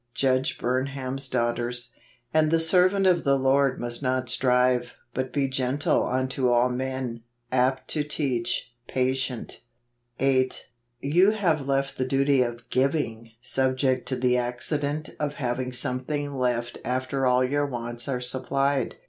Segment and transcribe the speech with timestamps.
[0.15, 1.93] Judge Burnham's Daughters."
[2.33, 7.21] And the servant of the Lord must not strive; hut be gentle unto all men,
[7.51, 9.59] apt to teach, patient
[10.19, 10.69] 8.
[11.01, 16.79] You have left the duty of giving subject to the accident of having something left
[16.83, 18.95] after all your wants are supplied.